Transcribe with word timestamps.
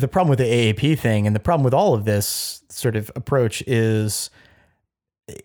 the 0.00 0.08
problem 0.08 0.28
with 0.28 0.38
the 0.38 0.44
AAP 0.44 0.98
thing 0.98 1.26
and 1.26 1.34
the 1.34 1.40
problem 1.40 1.64
with 1.64 1.74
all 1.74 1.94
of 1.94 2.04
this 2.04 2.62
sort 2.68 2.96
of 2.96 3.10
approach 3.14 3.62
is 3.66 4.30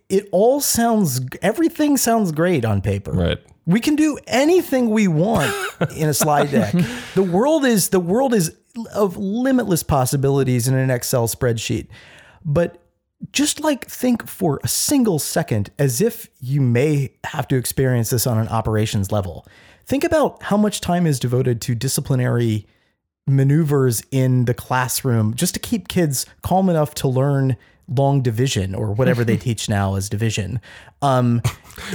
it 0.09 0.27
all 0.31 0.59
sounds 0.59 1.21
everything 1.41 1.97
sounds 1.97 2.31
great 2.31 2.65
on 2.65 2.81
paper. 2.81 3.11
Right. 3.11 3.39
We 3.65 3.79
can 3.79 3.95
do 3.95 4.17
anything 4.25 4.89
we 4.89 5.07
want 5.07 5.53
in 5.95 6.09
a 6.09 6.13
slide 6.13 6.51
deck. 6.51 6.73
The 7.15 7.23
world 7.23 7.65
is 7.65 7.89
the 7.89 7.99
world 7.99 8.33
is 8.33 8.55
of 8.93 9.17
limitless 9.17 9.83
possibilities 9.83 10.67
in 10.67 10.73
an 10.75 10.89
Excel 10.89 11.27
spreadsheet. 11.27 11.87
But 12.43 12.81
just 13.31 13.59
like 13.59 13.85
think 13.85 14.27
for 14.27 14.59
a 14.63 14.67
single 14.67 15.19
second 15.19 15.69
as 15.77 16.01
if 16.01 16.29
you 16.39 16.61
may 16.61 17.13
have 17.25 17.47
to 17.49 17.55
experience 17.57 18.09
this 18.09 18.25
on 18.25 18.37
an 18.37 18.47
operations 18.47 19.11
level. 19.11 19.45
Think 19.85 20.03
about 20.03 20.43
how 20.43 20.57
much 20.57 20.81
time 20.81 21.05
is 21.05 21.19
devoted 21.19 21.61
to 21.61 21.75
disciplinary 21.75 22.67
maneuvers 23.29 24.03
in 24.11 24.45
the 24.45 24.53
classroom 24.53 25.33
just 25.35 25.53
to 25.53 25.59
keep 25.59 25.87
kids 25.87 26.25
calm 26.41 26.69
enough 26.69 26.93
to 26.95 27.07
learn 27.07 27.55
long 27.91 28.21
division 28.21 28.75
or 28.75 28.91
whatever 28.91 29.23
they 29.23 29.35
teach 29.47 29.67
now 29.67 29.95
as 29.95 30.09
division. 30.09 30.61
Um, 31.01 31.41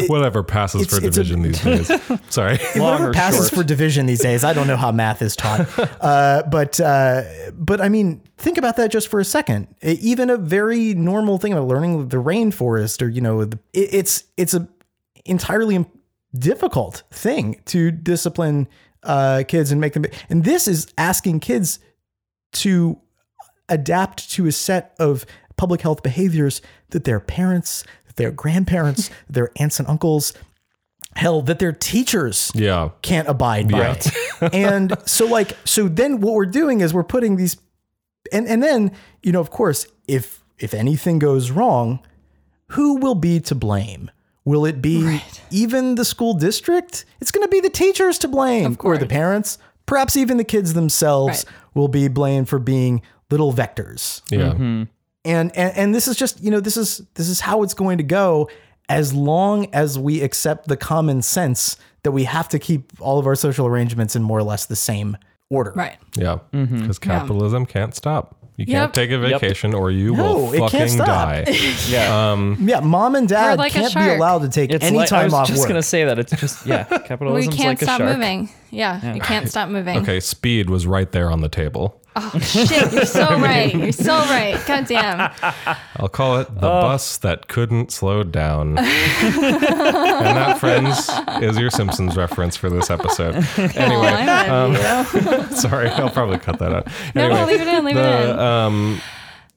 Whatever 0.08 0.42
passes 0.42 0.82
it's- 0.82 0.98
for 0.98 1.06
it's 1.06 1.16
a- 1.16 1.22
division 1.22 1.42
these 1.42 1.60
days. 1.62 1.90
Sorry. 2.30 2.56
whatever 2.76 3.12
passes 3.12 3.48
short. 3.48 3.60
for 3.60 3.64
division 3.64 4.06
these 4.06 4.20
days. 4.20 4.42
I 4.42 4.52
don't 4.54 4.66
know 4.66 4.76
how 4.76 4.90
math 4.90 5.22
is 5.22 5.36
taught, 5.36 5.68
uh, 6.00 6.42
but 6.50 6.80
uh, 6.80 7.22
but 7.52 7.80
I 7.80 7.88
mean, 7.90 8.22
think 8.38 8.58
about 8.58 8.76
that 8.78 8.90
just 8.90 9.06
for 9.08 9.20
a 9.20 9.24
second. 9.24 9.68
E- 9.84 9.98
Even 10.00 10.30
a 10.30 10.36
very 10.36 10.94
normal 10.94 11.38
thing 11.38 11.52
about 11.52 11.68
learning 11.68 12.08
the 12.08 12.16
rainforest, 12.16 13.00
or 13.02 13.08
you 13.08 13.20
know, 13.20 13.44
the, 13.44 13.58
it, 13.72 13.92
it's 13.94 14.24
it's 14.36 14.54
a 14.54 14.66
entirely 15.26 15.84
difficult 16.36 17.02
thing 17.12 17.60
to 17.66 17.90
discipline 17.92 18.66
uh, 19.04 19.44
kids 19.46 19.70
and 19.70 19.80
make 19.80 19.92
them. 19.92 20.04
And 20.28 20.44
this 20.44 20.66
is 20.68 20.92
asking 20.98 21.40
kids 21.40 21.78
to 22.54 22.98
adapt 23.68 24.30
to 24.32 24.46
a 24.46 24.52
set 24.52 24.94
of 24.98 25.24
public 25.56 25.80
health 25.82 26.02
behaviors 26.02 26.60
that 26.90 27.04
their 27.04 27.20
parents, 27.20 27.84
that 28.06 28.16
their 28.16 28.30
grandparents, 28.30 29.10
their 29.30 29.50
aunts 29.56 29.78
and 29.78 29.88
uncles, 29.88 30.32
hell, 31.16 31.42
that 31.42 31.58
their 31.60 31.72
teachers 31.72 32.50
Yeah. 32.54 32.90
can't 33.02 33.28
abide 33.28 33.70
by. 33.70 33.98
and 34.52 34.96
so 35.06 35.26
like 35.26 35.56
so 35.64 35.88
then 35.88 36.20
what 36.20 36.34
we're 36.34 36.46
doing 36.46 36.80
is 36.80 36.92
we're 36.92 37.04
putting 37.04 37.36
these 37.36 37.56
and 38.32 38.46
and 38.46 38.62
then, 38.62 38.90
you 39.22 39.32
know, 39.32 39.40
of 39.40 39.50
course, 39.50 39.86
if 40.08 40.42
if 40.58 40.72
anything 40.74 41.18
goes 41.18 41.50
wrong, 41.50 42.00
who 42.68 42.96
will 42.96 43.14
be 43.14 43.38
to 43.40 43.54
blame? 43.54 44.10
Will 44.44 44.66
it 44.66 44.82
be 44.82 45.20
even 45.50 45.94
the 45.94 46.04
school 46.04 46.34
district? 46.34 47.04
It's 47.20 47.30
going 47.30 47.44
to 47.46 47.50
be 47.50 47.60
the 47.60 47.70
teachers 47.70 48.18
to 48.18 48.28
blame 48.28 48.76
or 48.80 48.98
the 48.98 49.06
parents. 49.06 49.58
Perhaps 49.86 50.16
even 50.16 50.36
the 50.36 50.44
kids 50.44 50.74
themselves 50.74 51.44
Right. 51.46 51.54
will 51.74 51.88
be 51.88 52.08
blamed 52.08 52.48
for 52.48 52.58
being 52.58 53.02
little 53.30 53.52
vectors 53.52 54.20
Yeah. 54.30 54.52
Mm-hmm. 54.52 54.82
and, 55.24 55.56
and 55.56 55.76
and 55.76 55.94
this 55.94 56.06
is 56.08 56.16
just 56.16 56.40
you 56.42 56.50
know 56.50 56.60
this 56.60 56.76
is 56.76 57.02
this 57.14 57.28
is 57.28 57.40
how 57.40 57.62
it's 57.62 57.74
going 57.74 57.98
to 57.98 58.04
go 58.04 58.48
as 58.88 59.12
long 59.14 59.66
as 59.72 59.98
we 59.98 60.20
accept 60.20 60.68
the 60.68 60.76
common 60.76 61.20
sense 61.22 61.76
that 62.02 62.12
we 62.12 62.24
have 62.24 62.48
to 62.50 62.58
keep 62.58 62.92
all 63.00 63.18
of 63.18 63.26
our 63.26 63.34
social 63.34 63.66
arrangements 63.66 64.14
in 64.14 64.22
more 64.22 64.38
or 64.38 64.42
less 64.42 64.66
the 64.66 64.76
same 64.76 65.16
order 65.50 65.72
Right. 65.74 65.96
Yeah. 66.16 66.38
Mm-hmm. 66.52 66.80
Because 66.82 66.98
capitalism 66.98 67.64
can't 67.66 67.94
stop. 67.94 68.36
You 68.56 68.66
can't 68.66 68.74
Yep. 68.84 68.92
take 68.92 69.10
a 69.10 69.18
vacation 69.18 69.74
or 69.74 69.90
you 69.90 70.14
No, 70.14 70.34
will 70.36 70.52
it 70.52 70.58
can't 70.58 70.70
fucking 70.70 70.88
stop. 70.88 71.06
die. 71.06 71.44
Yeah. 71.88 72.30
Um, 72.32 72.56
yeah 72.60 72.78
mom 72.80 73.16
and 73.16 73.26
dad 73.28 73.58
like 73.58 73.72
a 73.72 73.80
can't 73.80 73.94
be 73.94 74.00
shark. 74.00 74.16
allowed 74.16 74.42
to 74.42 74.48
take 74.48 74.70
It's 74.70 74.84
any 74.84 74.98
like, 74.98 75.06
I 75.12 75.16
time 75.22 75.24
was 75.26 75.34
off 75.34 75.48
just 75.48 75.60
work 75.60 75.68
gonna 75.68 75.82
say 75.82 76.04
that 76.04 76.20
it's 76.20 76.32
just 76.40 76.64
yeah, 76.64 76.86
We 76.90 76.98
capitalism's 77.00 77.54
can't 77.56 77.68
like 77.70 77.82
a 77.82 77.84
stop 77.84 77.98
shark. 77.98 78.12
moving. 78.16 78.48
Yeah, 78.70 79.12
we 79.12 79.18
can't 79.20 79.48
stop 79.48 79.68
moving. 79.70 79.98
Okay, 79.98 80.20
speed 80.20 80.70
was 80.70 80.86
right 80.86 81.10
there 81.10 81.30
on 81.32 81.40
the 81.40 81.48
table. 81.48 82.00
Oh 82.16 82.38
shit, 82.38 82.92
you're 82.92 83.04
so 83.06 83.38
right. 83.40 83.74
You're 83.74 83.90
so 83.92 84.14
right. 84.16 84.60
God 84.66 84.86
damn. 84.86 85.32
I'll 85.96 86.08
call 86.08 86.38
it 86.38 86.48
Oh. 86.50 86.54
the 86.54 86.60
bus 86.60 87.16
that 87.18 87.48
couldn't 87.48 87.90
slow 87.90 88.22
down. 88.22 88.78
and 88.78 88.86
that, 90.36 90.58
friends, 90.58 91.10
is 91.42 91.58
your 91.58 91.70
Simpsons 91.70 92.16
reference 92.16 92.56
for 92.56 92.70
this 92.70 92.90
episode. 92.90 93.34
Oh, 93.58 93.68
Anyway, 93.74 94.06
I'm 94.08 94.72
ready, 94.72 95.18
you 95.18 95.24
know? 95.24 95.46
sorry, 95.50 95.88
I'll 95.88 96.10
probably 96.10 96.38
cut 96.38 96.58
that 96.58 96.72
out. 96.72 96.88
No, 97.14 97.44
leave 97.46 97.60
it 97.60 97.66
in. 97.68 97.84
Leave 97.84 97.96
it 97.96 98.00
in. 98.30 98.38
um, 98.38 99.00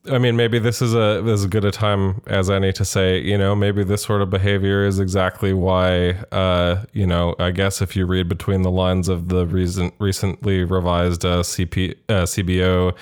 I 0.09 0.17
mean, 0.17 0.35
maybe 0.35 0.59
this 0.59 0.81
is 0.81 0.93
a 0.93 1.23
as 1.27 1.45
good 1.45 1.65
a 1.65 1.71
time 1.71 2.21
as 2.27 2.49
any 2.49 2.71
to 2.73 2.85
say, 2.85 3.19
you 3.19 3.37
know, 3.37 3.55
maybe 3.55 3.83
this 3.83 4.03
sort 4.03 4.21
of 4.21 4.29
behavior 4.29 4.85
is 4.85 4.99
exactly 4.99 5.53
why, 5.53 6.11
uh, 6.31 6.83
you 6.93 7.05
know, 7.05 7.35
I 7.39 7.51
guess 7.51 7.81
if 7.81 7.95
you 7.95 8.05
read 8.05 8.27
between 8.29 8.61
the 8.61 8.71
lines 8.71 9.09
of 9.09 9.29
the 9.29 9.45
recent 9.45 9.93
recently 9.99 10.63
revised 10.63 11.25
uh, 11.25 11.41
CP 11.43 11.95
uh, 12.09 12.23
CBO 12.23 12.95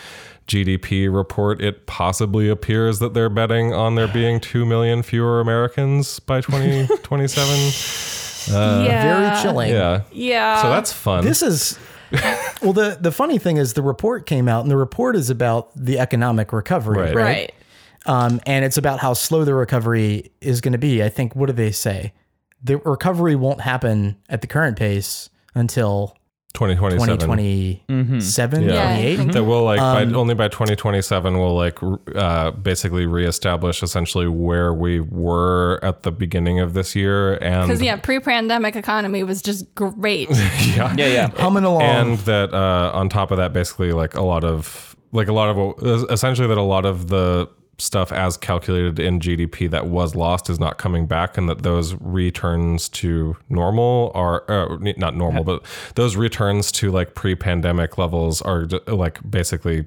GDP 0.48 1.14
report, 1.14 1.62
it 1.62 1.86
possibly 1.88 2.50
appears 2.50 3.00
that 3.00 3.14
they're 3.14 3.30
betting 3.30 3.74
on 3.74 3.96
there 3.96 4.08
being 4.08 4.40
two 4.40 4.66
million 4.66 5.02
fewer 5.02 5.40
Americans 5.40 6.20
by 6.20 6.42
2027. 6.42 8.16
yeah. 8.86 9.04
very 9.04 9.42
chilling 9.42 9.72
yeah, 9.72 10.02
Yeah. 10.12 10.62
so 10.62 10.70
that's 10.70 10.94
fun. 10.94 11.26
this 11.26 11.42
is 11.42 11.80
well 12.66 12.74
the 12.74 12.98
the 13.00 13.12
funny 13.14 13.38
thing 13.38 13.56
is 13.56 13.74
the 13.74 13.82
report 13.82 14.26
came 14.26 14.50
out 14.50 14.62
and 14.64 14.70
the 14.72 14.76
report 14.78 15.16
is 15.16 15.30
about 15.30 15.70
the 15.76 15.98
economic 16.00 16.52
recovery 16.52 16.98
Right. 16.98 17.16
right, 17.16 17.24
right. 17.26 17.54
Um, 18.08 18.40
and 18.46 18.64
it's 18.66 18.78
about 18.78 19.00
how 19.00 19.14
slow 19.14 19.46
the 19.46 19.56
recovery 19.56 20.32
is 20.40 20.62
going 20.62 20.74
to 20.74 20.78
be. 20.78 21.02
I 21.02 21.10
think, 21.10 21.36
what 21.36 21.48
do 21.48 21.54
they 21.54 21.72
say? 21.72 22.14
The 22.64 22.78
recovery 22.78 23.36
won't 23.36 23.62
happen 23.62 24.18
at 24.30 24.42
the 24.42 24.48
current 24.48 24.78
pace 24.78 25.32
until 25.56 26.15
2027. 26.56 27.20
2027, 27.20 28.64
Yeah. 28.64 28.74
Yeah, 28.74 28.84
I 28.84 28.94
28. 28.96 29.16
think 29.18 29.34
that 29.34 29.44
will 29.44 29.64
like 29.64 29.80
Um, 29.80 30.12
by, 30.12 30.18
only 30.18 30.34
by 30.34 30.48
2027 30.48 31.38
will 31.38 31.56
like 31.56 31.78
uh, 32.16 32.52
basically 32.52 33.06
reestablish 33.06 33.84
essentially 33.84 34.28
where 34.28 34.74
we 34.74 35.00
were 35.00 35.80
at 35.84 36.04
the 36.04 36.12
beginning 36.12 36.60
of 36.60 36.74
this 36.74 36.96
year 36.96 37.36
and 37.44 37.68
Because 37.68 37.82
yeah, 37.82 37.98
pre-pandemic 37.98 38.76
economy 38.76 39.24
was 39.24 39.42
just 39.42 39.74
great. 39.76 40.30
yeah, 40.76 40.94
Yeah, 40.98 41.08
yeah. 41.08 41.28
Humming 41.38 41.64
along. 41.64 41.82
and 41.84 42.18
that 42.20 42.54
uh, 42.54 42.92
on 42.94 43.10
top 43.10 43.32
of 43.32 43.38
that 43.38 43.54
basically 43.54 43.92
like 43.92 44.16
a 44.16 44.24
lot 44.24 44.44
of 44.44 44.96
like 45.12 45.28
a 45.28 45.34
lot 45.34 45.50
of 45.50 46.10
essentially 46.12 46.48
that 46.48 46.58
a 46.58 46.62
lot 46.62 46.86
of 46.86 47.08
the 47.08 47.48
stuff 47.78 48.12
as 48.12 48.38
calculated 48.38 49.00
in 49.00 49.20
GDP 49.20 49.70
that 49.70 49.88
was 49.88 50.16
lost 50.16 50.50
is 50.50 50.60
not 50.60 50.78
coming 50.78 51.06
back 51.08 51.38
and 51.38 51.50
that 51.50 51.64
those 51.64 51.94
returns 51.96 52.88
to 52.90 53.36
normal 53.50 54.12
are 54.16 54.50
uh, 54.50 54.78
not 54.98 55.16
normal 55.16 55.44
but 55.44 55.62
those 55.96 56.16
returns 56.16 56.72
to 56.72 56.90
like 56.92 57.16
pre-pandemic 57.16 57.98
levels 57.98 58.42
are 58.42 58.66
like 58.88 59.20
basically 59.30 59.86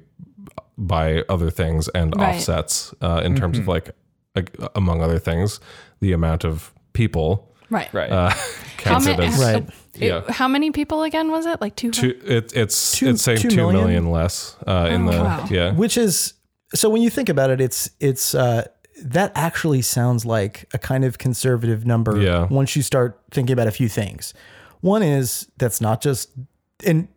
by 0.77 1.23
other 1.29 1.49
things 1.49 1.87
and 1.89 2.15
Right. 2.15 2.35
offsets 2.35 2.93
uh, 3.01 3.21
in 3.25 3.35
terms 3.35 3.57
of 3.59 3.67
like, 3.67 3.91
like 4.35 4.55
among 4.75 5.01
other 5.01 5.19
things 5.19 5.59
the 5.99 6.13
amount 6.13 6.43
of 6.45 6.71
people 6.93 7.51
right. 7.69 7.91
Right. 7.93 8.11
uh, 8.11 8.29
How 8.83 8.99
counted 8.99 9.17
many? 9.17 9.33
as 9.33 9.39
Right. 9.39 9.69
yeah. 9.95 10.21
How 10.31 10.47
many 10.47 10.71
people 10.71 11.03
again 11.03 11.31
was 11.31 11.45
it? 11.45 11.59
Like 11.59 11.75
two. 11.75 11.91
Two, 11.91 12.17
it, 12.23 12.53
it's 12.55 12.97
Two- 12.97 13.09
it's 13.09 13.21
saying 13.23 13.39
two 13.39 13.49
two 13.49 13.55
million? 13.57 13.81
million 13.81 14.11
less 14.11 14.55
uh, 14.65 14.87
in 14.91 15.07
Oh, 15.07 15.11
the 15.11 15.17
wow. 15.23 15.47
yeah 15.49 15.73
which 15.73 15.97
is 15.97 16.33
so 16.73 16.89
when 16.89 17.01
you 17.01 17.09
think 17.09 17.29
about 17.29 17.49
it, 17.49 17.59
it's 17.61 17.89
it's 17.99 18.33
uh, 18.35 18.65
that 19.03 19.31
actually 19.35 19.81
sounds 19.81 20.25
like 20.25 20.67
a 20.73 20.77
kind 20.77 21.03
of 21.05 21.17
conservative 21.17 21.85
number. 21.85 22.19
Yeah. 22.21 22.47
Once 22.49 22.75
you 22.75 22.81
start 22.81 23.19
thinking 23.31 23.53
about 23.53 23.67
a 23.67 23.71
few 23.71 23.87
things, 23.89 24.33
one 24.81 25.03
is 25.03 25.47
that's 25.57 25.81
not 25.81 26.01
just 26.01 26.29
and 26.85 27.07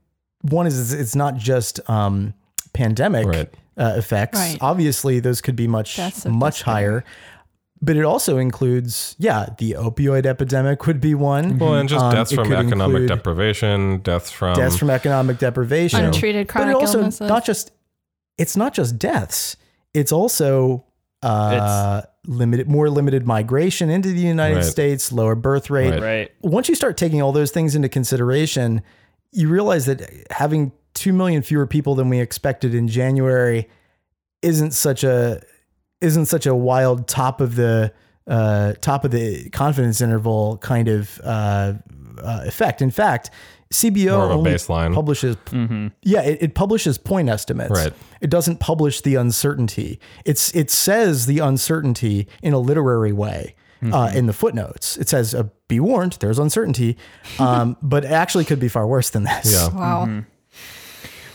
one 0.43 0.67
is 0.67 0.93
it's 0.93 1.15
not 1.15 1.37
just 1.37 1.81
um, 1.91 2.35
pandemic 2.73 3.27
Right. 3.27 3.51
uh, 3.77 3.95
effects. 3.97 4.39
Right. 4.39 4.59
Obviously, 4.61 5.21
those 5.21 5.41
could 5.41 5.57
be 5.57 5.69
much 5.69 5.97
Deaths 5.97 6.25
much 6.25 6.59
disability. 6.59 6.85
higher. 6.85 7.05
But 7.85 7.97
it 7.97 8.05
also 8.05 8.39
includes, 8.39 9.17
yeah, 9.19 9.47
the 9.59 9.73
opioid 9.73 10.25
epidemic 10.25 10.87
would 10.87 11.01
be 11.01 11.17
one. 11.17 11.59
well 11.59 11.75
and 11.75 11.89
just 11.89 12.05
Um, 12.05 12.13
deaths 12.15 12.31
it 12.31 12.37
from 12.37 12.53
economic 12.53 13.09
deprivation 13.09 13.99
deaths 14.03 14.31
from 14.31 14.55
deaths 14.55 14.77
from 14.77 14.89
economic 14.89 15.39
deprivation, 15.39 16.05
Untreated 16.05 16.47
but 16.55 16.69
it 16.69 16.77
also 16.77 16.99
illnesses. 17.01 17.29
not 17.29 17.45
just 17.45 17.73
it's 18.43 18.57
not 18.57 18.73
just 18.75 18.99
deaths 18.99 19.57
it's 19.95 20.13
also 20.13 20.85
uh 21.23 22.03
limited 22.27 22.69
more 22.69 22.89
limited 22.91 23.27
migration 23.27 23.89
into 23.91 24.09
the 24.11 24.21
united 24.37 24.57
Right. 24.57 24.65
states 24.77 25.13
lower 25.13 25.35
birth 25.49 25.71
rate 25.71 25.91
Right. 25.91 26.03
right. 26.03 26.31
once 26.43 26.69
you 26.69 26.75
start 26.75 26.97
taking 26.97 27.21
all 27.23 27.33
those 27.33 27.51
things 27.53 27.75
into 27.77 27.89
consideration 27.89 28.83
you 29.33 29.49
realize 29.49 29.87
that 29.87 29.99
having 30.31 30.73
2 30.95 31.13
million 31.13 31.43
fewer 31.43 31.67
people 31.67 31.95
than 31.95 32.09
we 32.09 32.19
expected 32.21 32.75
in 32.75 32.89
january 32.89 33.69
isn't 34.43 34.73
such 34.73 35.05
a 35.05 35.41
isn't 36.01 36.27
such 36.27 36.47
a 36.47 36.55
wild 36.55 37.07
top 37.07 37.41
of 37.41 37.55
the 37.55 37.93
uh, 38.27 38.73
top 38.81 39.05
of 39.05 39.11
the 39.11 39.49
confidence 39.51 40.01
interval 40.01 40.57
kind 40.59 40.89
of 40.89 41.21
uh, 41.25 41.73
uh, 42.23 42.43
effect. 42.45 42.83
In 42.83 42.91
fact, 42.91 43.31
CBO 43.73 44.13
More 44.17 44.25
of 44.25 44.31
a 44.31 44.35
only 44.35 44.51
baseline. 44.53 44.95
publishes 44.95 45.37
yeah 46.03 46.21
it, 46.23 46.43
it 46.43 46.55
publishes 46.55 46.99
point 46.99 47.29
estimates 47.31 47.71
Right. 47.71 47.93
it 48.21 48.29
doesn't 48.29 48.61
publish 48.61 49.01
the 49.01 49.15
uncertainty 49.15 49.99
it's 50.27 50.55
it 50.55 50.71
says 50.71 51.25
the 51.25 51.39
uncertainty 51.39 52.29
in 52.43 52.53
a 52.53 52.59
literary 52.59 53.15
way 53.15 53.55
uh, 53.91 54.11
in 54.15 54.27
the 54.27 54.35
footnotes 54.35 54.99
it 54.99 55.09
says 55.09 55.35
uh, 55.35 55.45
be 55.69 55.81
warned 55.81 56.19
there's 56.21 56.39
uncertainty 56.39 56.99
um, 57.39 57.79
but 57.83 58.05
it 58.05 58.11
actually 58.11 58.45
could 58.45 58.61
be 58.61 58.69
far 58.69 58.87
worse 58.87 59.09
than 59.09 59.23
this 59.25 59.51
yeah 59.55 59.69
wow. 59.75 60.23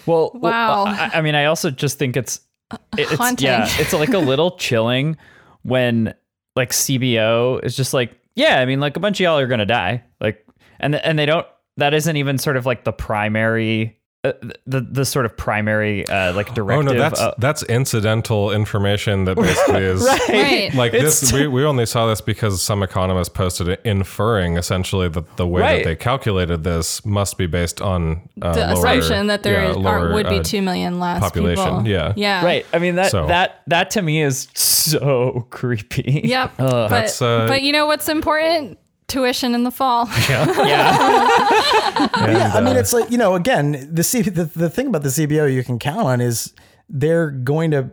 Well, 0.06 0.31
well, 0.35 0.51
Wow. 0.51 0.85
I, 0.85 1.12
I 1.15 1.21
mean, 1.21 1.35
I 1.35 1.45
also 1.45 1.69
just 1.71 1.97
think 2.00 2.15
it's, 2.15 2.39
it- 2.71 2.80
it's 3.12 3.13
Haunting. 3.13 3.47
yeah, 3.47 3.68
it's 3.80 3.94
like 3.94 4.13
a 4.13 4.19
little 4.19 4.51
chilling 4.57 5.18
when 5.63 6.13
like 6.56 6.69
CBO 6.71 7.63
is 7.63 7.75
just 7.75 7.94
like, 7.94 8.18
yeah, 8.35 8.59
I 8.59 8.65
mean, 8.65 8.80
like 8.80 8.95
a 8.95 9.00
bunch 9.00 9.19
of 9.19 9.23
y'all 9.25 9.38
are 9.39 9.47
gonna 9.47 9.65
die, 9.65 10.03
like, 10.21 10.45
and 10.79 10.95
and 10.95 11.18
they 11.18 11.25
don't. 11.25 11.45
That 11.77 11.94
isn't 11.94 12.18
even 12.18 12.38
sort 12.38 12.57
of 12.57 12.65
like 12.65 12.83
the 12.85 12.94
primary. 12.94 13.94
Uh, 14.24 14.33
the 14.65 14.81
the 14.81 15.06
sort 15.06 15.27
of 15.27 15.38
primary 15.38 16.06
uh, 16.07 16.33
like 16.33 16.57
Oh 16.57 16.81
no, 16.81 16.91
that's 16.95 17.21
uh, 17.21 17.35
that's 17.38 17.62
incidental 17.63 18.51
information 18.51 19.25
that 19.25 19.35
basically 19.38 19.83
is 19.83 20.01
Right. 20.29 20.74
like 20.74 20.95
It's 20.95 21.21
this. 21.21 21.31
We, 21.31 21.45
we 21.47 21.63
only 21.63 21.85
saw 21.85 22.07
this 22.07 22.19
because 22.19 22.59
some 22.62 22.81
economists 22.81 23.29
posted 23.29 23.68
it, 23.68 23.79
inferring 23.85 24.57
essentially 24.57 25.07
that 25.07 25.38
the 25.38 25.45
way 25.47 25.62
Right. 25.62 25.77
that 25.83 25.89
they 25.89 25.95
calculated 25.95 26.63
this 26.63 27.06
must 27.06 27.38
be 27.38 27.45
based 27.45 27.80
on 27.80 28.27
uh, 28.41 28.53
the 28.53 28.59
lower- 28.73 28.73
assumption 28.73 29.27
that 29.27 29.44
there 29.44 29.62
yeah, 29.62 29.69
is- 29.69 29.77
lower, 29.77 30.09
are, 30.09 30.13
would 30.13 30.27
be 30.30 30.39
uh, 30.39 30.44
two 30.44 30.63
million 30.63 31.00
less 31.00 31.19
population, 31.21 31.63
people. 31.63 31.88
yeah. 31.88 32.13
Yeah. 32.15 32.44
right. 32.44 32.65
I 32.73 32.80
mean 32.80 32.95
that 32.95 33.12
So- 33.12 33.27
that 33.27 33.62
that 33.68 33.91
to 33.91 34.01
me 34.01 34.23
is 34.23 34.47
so 34.56 35.45
creepy. 35.51 36.21
Yep. 36.25 36.53
but, 36.57 37.21
uh, 37.21 37.47
but 37.47 37.62
you 37.62 37.71
know 37.71 37.85
what's 37.85 38.09
important? 38.09 38.80
Tuition 39.07 39.56
in 39.56 39.63
the 39.63 39.71
fall. 39.71 40.07
yeah. 40.30 40.45
yeah, 40.65 42.07
I 42.54 42.62
mean, 42.62 42.75
uh, 42.75 42.80
it's 42.80 42.92
like 42.94 43.09
you 43.09 43.18
know, 43.18 43.36
again, 43.36 43.89
the 43.94 44.04
C 44.04 44.21
the, 44.21 44.45
the 44.45 44.69
thing 44.69 44.88
about 44.88 45.04
the 45.04 45.09
CBO 45.09 45.51
you 45.51 45.63
can 45.63 45.80
count 45.80 46.01
on 46.01 46.21
is 46.21 46.54
they're 46.89 47.31
going 47.31 47.71
to, 47.71 47.89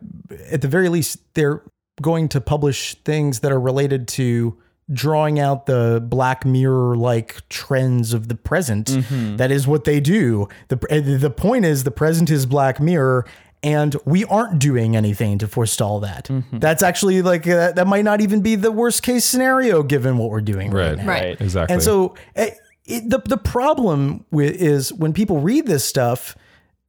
at 0.51 0.61
the 0.61 0.69
very 0.69 0.89
least, 0.89 1.19
they're 1.35 1.63
going 2.01 2.29
to 2.29 2.41
publish 2.41 2.95
things 3.05 3.41
that 3.41 3.53
are 3.53 3.61
related 3.61 4.09
to 4.09 4.57
drawing 4.93 5.39
out 5.39 5.67
the 5.67 6.05
Black 6.07 6.45
Mirror 6.45 6.97
like 6.97 7.49
trends 7.49 8.13
of 8.13 8.29
the 8.29 8.35
present. 8.35 8.89
Mm-hmm. 8.89 9.37
That 9.37 9.51
is 9.51 9.67
what 9.67 9.85
they 9.85 10.01
do. 10.01 10.49
the 10.69 10.77
The 10.77 11.31
point 11.31 11.65
is, 11.65 11.85
the 11.85 11.91
present 11.91 12.31
is 12.31 12.47
Black 12.47 12.81
Mirror. 12.81 13.27
And 13.65 13.97
we 14.05 14.25
aren't 14.27 14.59
doing 14.59 14.95
anything 14.95 15.39
to 15.39 15.49
forestall 15.49 15.99
that. 16.01 16.27
Mm-hmm. 16.27 16.59
That's 16.59 16.83
actually 16.83 17.23
like 17.23 17.47
uh, 17.49 17.73
that 17.73 17.87
might 17.87 18.05
not 18.05 18.21
even 18.21 18.43
be 18.43 18.57
the 18.57 18.71
worst 18.71 19.03
case 19.03 19.25
scenario 19.25 19.83
given 19.83 20.19
what 20.19 20.29
we're 20.31 20.43
doing 20.43 20.71
right, 20.71 20.91
Right. 20.91 20.99
now. 20.99 21.07
Right. 21.09 21.41
exactly. 21.41 21.73
And 21.73 21.83
so 21.83 22.15
eh, 22.37 22.51
it, 22.85 23.09
the 23.09 23.21
the 23.25 23.39
problem 23.39 24.27
with 24.31 24.55
is 24.61 24.93
when 24.93 25.15
people 25.15 25.41
read 25.41 25.67
this 25.67 25.83
stuff, 25.85 26.37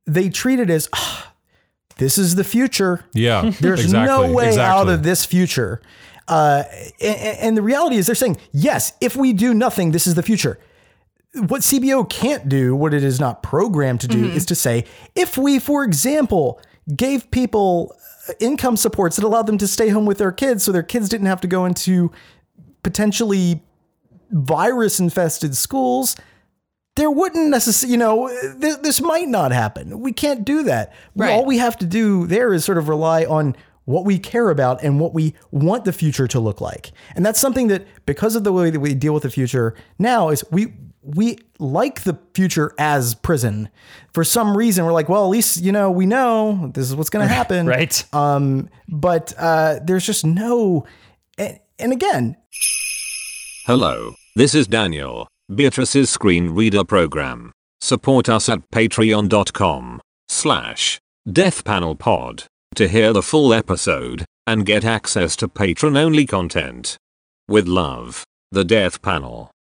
they 0.05 0.27
treat 0.29 0.59
it 0.59 0.69
as 0.69 0.89
"Ah, 0.93 1.33
this 1.95 2.17
is 2.17 2.35
the 2.35 2.43
future. 2.43 3.05
yeah, 3.13 3.49
There's 3.61 3.79
exactly, 3.85 4.27
no 4.27 4.33
way 4.33 4.47
exactly. 4.49 4.81
out 4.81 4.89
of 4.93 5.03
this 5.03 5.23
future. 5.23 5.81
Uh, 6.27 6.63
and, 6.99 7.17
and 7.39 7.57
the 7.57 7.61
reality 7.61 7.95
is, 7.95 8.07
they're 8.07 8.15
saying 8.15 8.35
yes. 8.51 8.91
If 8.99 9.15
we 9.15 9.31
do 9.31 9.53
nothing, 9.53 9.91
this 9.93 10.07
is 10.07 10.15
the 10.15 10.23
future. 10.23 10.59
What 11.35 11.61
CBO 11.61 12.09
can't 12.09 12.47
do, 12.47 12.75
what 12.75 12.93
it 12.93 13.03
is 13.03 13.19
not 13.19 13.43
programmed 13.43 14.01
to 14.01 14.07
do, 14.07 14.25
is 14.25 14.45
to 14.47 14.55
say 14.55 14.85
if 15.15 15.37
we, 15.37 15.59
for 15.59 15.83
example, 15.83 16.61
gave 16.95 17.29
people 17.31 17.95
uh, 18.29 18.33
income 18.39 18.77
supports 18.77 19.15
that 19.17 19.25
allowed 19.25 19.47
them 19.47 19.57
to 19.57 19.67
stay 19.67 19.89
home 19.89 20.05
with 20.05 20.17
their 20.17 20.31
kids, 20.31 20.63
so 20.63 20.71
their 20.71 20.83
kids 20.83 21.09
didn't 21.09 21.27
have 21.27 21.41
to 21.41 21.47
go 21.47 21.65
into 21.65 22.11
potentially 22.83 23.63
virus 24.31 24.99
infested 24.99 25.55
schools, 25.55 26.15
there 26.95 27.11
wouldn't 27.11 27.49
necessarily, 27.49 27.91
you 27.91 27.97
know, 27.97 28.27
th- 28.61 28.79
this 28.81 29.01
might 29.01 29.27
not 29.27 29.51
happen. 29.51 29.99
We 29.99 30.13
can't 30.13 30.45
do 30.45 30.63
that. 30.63 30.93
Right. 31.15 31.31
All 31.31 31.45
we 31.45 31.57
have 31.57 31.77
to 31.77 31.85
do 31.85 32.25
there 32.25 32.53
is 32.53 32.63
sort 32.63 32.77
of 32.77 32.87
rely 32.87 33.25
on 33.25 33.55
what 33.85 34.05
we 34.05 34.17
care 34.17 34.49
about 34.49 34.83
and 34.83 34.99
what 34.99 35.13
we 35.13 35.35
want 35.51 35.85
the 35.85 35.93
future 35.93 36.27
to 36.27 36.39
look 36.39 36.59
like. 36.61 36.91
And 37.15 37.25
that's 37.25 37.39
something 37.39 37.67
that, 37.67 37.85
because 38.05 38.35
of 38.35 38.43
the 38.43 38.51
way 38.51 38.69
that 38.69 38.79
we 38.79 38.93
deal 38.93 39.13
with 39.13 39.23
the 39.23 39.29
future 39.29 39.75
now, 39.99 40.29
is 40.29 40.43
we 40.51 40.73
we 41.05 41.37
like 41.59 42.01
the 42.03 42.17
future 42.33 42.73
as 42.79 43.15
prison. 43.15 43.69
For 44.13 44.23
some 44.23 44.57
reason, 44.57 44.85
we're 44.85 44.93
like, 44.93 45.07
well, 45.09 45.23
at 45.23 45.29
least 45.29 45.61
you 45.61 45.71
know 45.71 45.91
we 45.91 46.05
know 46.05 46.71
this 46.73 46.89
is 46.89 46.95
what's 46.95 47.09
going 47.09 47.27
to 47.27 47.33
happen, 47.33 47.67
Right. 47.67 48.03
Um, 48.13 48.69
but 48.87 49.33
uh, 49.37 49.79
there's 49.83 50.05
just 50.05 50.25
no, 50.25 50.85
and, 51.37 51.59
and 51.79 51.91
again, 51.91 52.37
Hello, 53.65 54.13
this 54.35 54.53
is 54.53 54.67
Daniel, 54.67 55.27
Beatrice's 55.53 56.09
screen 56.09 56.49
reader 56.51 56.83
program. 56.83 57.51
Support 57.81 58.29
us 58.29 58.49
at 58.49 58.59
patreon.com 58.71 60.01
slash 60.27 60.99
deathpanelpod 61.27 62.45
to 62.75 62.87
hear 62.87 63.13
the 63.13 63.21
full 63.23 63.53
episode 63.53 64.25
and 64.47 64.65
get 64.65 64.85
access 64.85 65.35
to 65.37 65.47
patron-only 65.47 66.25
content. 66.25 66.97
With 67.47 67.67
love, 67.67 68.23
the 68.51 68.63
Death 68.63 69.01
Panel. 69.01 69.51